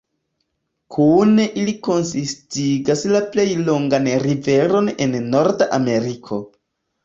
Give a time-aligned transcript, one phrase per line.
[0.95, 6.45] Kune ili konsistigas la plej longan riveron en Norda Ameriko.